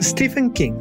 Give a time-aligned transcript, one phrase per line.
[0.00, 0.74] Stephen King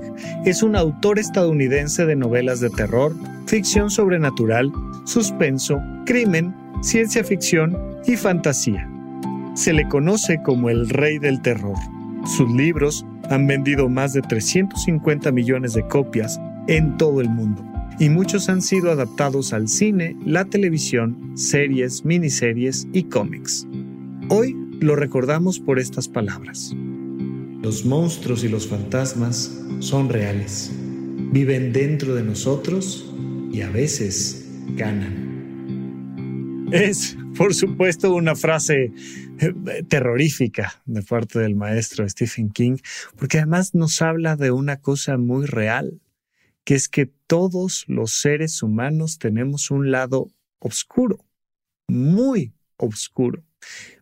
[0.46, 3.16] es un autor estadounidense de novelas de terror,
[3.48, 4.72] ficción sobrenatural,
[5.06, 8.90] suspenso, crimen, ciencia ficción y fantasía.
[9.56, 11.78] Se le conoce como el rey del terror.
[12.36, 17.64] Sus libros han vendido más de 350 millones de copias en todo el mundo
[18.00, 23.66] y muchos han sido adaptados al cine, la televisión, series, miniseries y cómics.
[24.28, 26.76] Hoy lo recordamos por estas palabras.
[27.66, 30.70] Los monstruos y los fantasmas son reales.
[30.76, 33.12] Viven dentro de nosotros
[33.52, 36.68] y a veces ganan.
[36.72, 38.92] Es, por supuesto, una frase
[39.40, 42.78] eh, terrorífica de parte del maestro Stephen King,
[43.18, 46.00] porque además nos habla de una cosa muy real,
[46.66, 51.26] que es que todos los seres humanos tenemos un lado oscuro,
[51.88, 53.44] muy oscuro.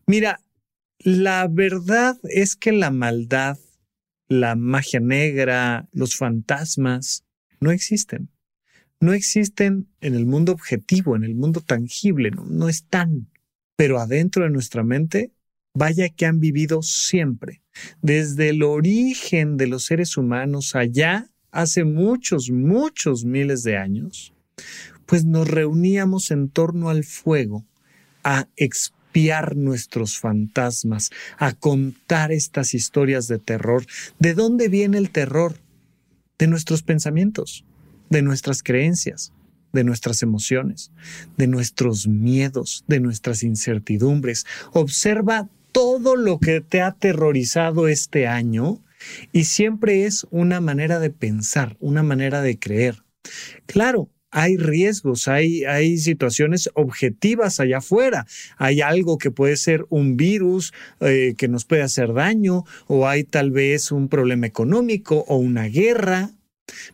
[0.06, 0.41] Mira,
[1.03, 3.58] la verdad es que la maldad,
[4.28, 7.25] la magia negra, los fantasmas,
[7.59, 8.30] no existen.
[9.00, 13.28] No existen en el mundo objetivo, en el mundo tangible, no, están.
[13.75, 15.34] Pero adentro de nuestra mente,
[15.74, 17.62] vaya que han vivido siempre.
[18.02, 24.34] Desde el origen de los seres humanos allá, hace muchos, muchos miles de años,
[25.06, 27.66] pues nos reuníamos en torno al fuego
[28.24, 28.47] a
[29.13, 33.85] explorar nuestros fantasmas, a contar estas historias de terror.
[34.19, 35.59] ¿De dónde viene el terror?
[36.38, 37.63] De nuestros pensamientos,
[38.09, 39.31] de nuestras creencias,
[39.72, 40.91] de nuestras emociones,
[41.38, 44.46] de nuestros miedos, de nuestras incertidumbres.
[44.74, 48.84] Observa todo lo que te ha aterrorizado este año
[49.31, 53.03] y siempre es una manera de pensar, una manera de creer.
[53.66, 58.25] Claro, hay riesgos, hay, hay situaciones objetivas allá afuera.
[58.57, 63.23] Hay algo que puede ser un virus eh, que nos puede hacer daño, o hay
[63.23, 66.31] tal vez un problema económico o una guerra.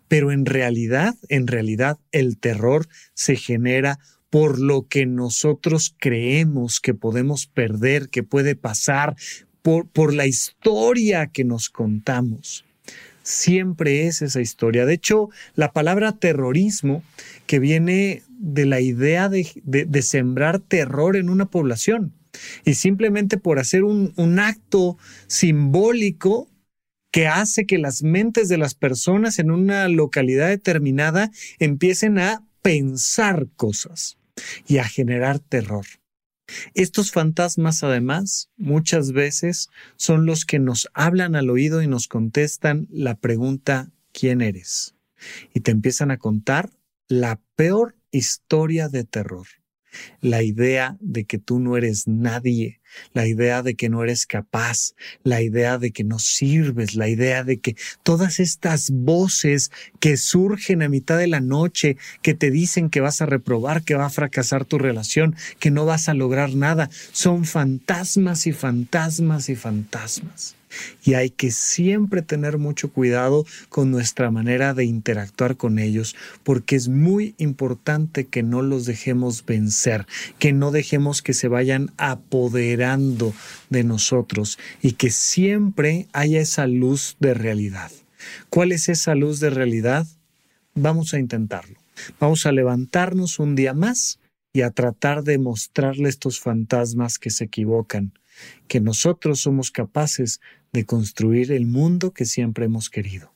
[0.09, 6.94] Pero en realidad, en realidad, el terror se genera por lo que nosotros creemos que
[6.94, 9.16] podemos perder, que puede pasar,
[9.61, 12.66] por, por la historia que nos contamos
[13.29, 14.85] siempre es esa historia.
[14.85, 17.03] De hecho, la palabra terrorismo,
[17.45, 22.13] que viene de la idea de, sembrar terror en una población,
[22.66, 24.97] y simplemente por hacer un, un acto
[25.28, 26.47] simbólico
[27.12, 33.47] que hace que las mentes de las personas en una localidad determinada empiecen a pensar
[33.56, 34.18] cosas
[34.68, 35.85] y a generar terror.
[36.74, 42.88] Estos fantasmas, además, muchas veces son los que nos hablan al oído y nos contestan
[42.92, 44.96] la pregunta ¿quién eres?
[45.54, 46.70] Y te empiezan a contar
[47.08, 49.48] la peor historia de terror
[50.22, 52.79] la idea de que tú no eres nadie,
[53.13, 54.94] la idea de que no eres capaz,
[55.24, 60.81] la idea de que no sirves, la idea de que todas estas voces que surgen
[60.81, 64.09] a mitad de la noche, que te dicen que vas a reprobar, que va a
[64.09, 70.56] fracasar tu relación, que no vas a lograr nada, son fantasmas y fantasmas y fantasmas.
[71.03, 76.75] Y hay que siempre tener mucho cuidado con nuestra manera de interactuar con ellos, porque
[76.75, 80.06] es muy importante que no los dejemos vencer,
[80.38, 81.92] que no dejemos que se vayan
[83.70, 87.92] de nosotros y que siempre haya esa luz de realidad.
[88.50, 90.08] ¿Cuál es esa luz de realidad?
[90.76, 91.78] Vamos a intentarlo.
[92.20, 94.20] Vamos a levantarnos un día más
[94.54, 98.14] y a tratar de mostrarle a estos fantasmas que se equivocan,
[98.68, 100.40] que nosotros somos capaces
[100.72, 103.34] de construir el mundo que siempre hemos querido.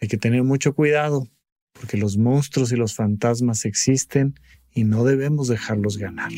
[0.00, 1.28] Hay que tener mucho cuidado,
[1.72, 4.34] porque los monstruos y los fantasmas existen
[4.72, 6.32] y no debemos dejarlos ganar.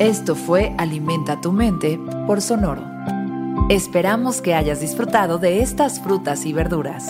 [0.00, 2.82] Esto fue Alimenta tu mente por Sonoro.
[3.68, 7.06] Esperamos que hayas disfrutado de estas frutas y verduras.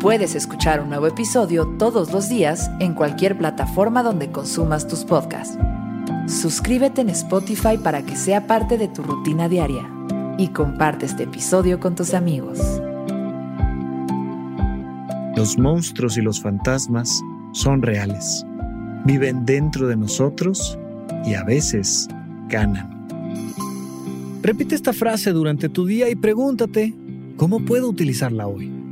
[0.00, 5.56] Puedes escuchar un nuevo episodio todos los días en cualquier plataforma donde consumas tus podcasts.
[6.26, 9.88] Suscríbete en Spotify para que sea parte de tu rutina diaria
[10.38, 12.58] y comparte este episodio con tus amigos.
[15.36, 17.22] Los monstruos y los fantasmas
[17.52, 18.44] son reales.
[19.04, 20.80] Viven dentro de nosotros
[21.24, 22.08] y a veces
[22.48, 22.90] ganan.
[24.42, 26.94] Repite esta frase durante tu día y pregúntate,
[27.36, 28.82] ¿cómo puedo utilizarla hoy?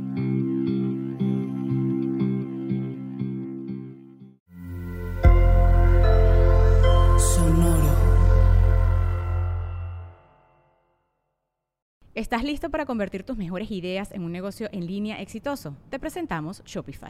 [12.13, 15.75] ¿Estás listo para convertir tus mejores ideas en un negocio en línea exitoso?
[15.89, 17.09] Te presentamos Shopify.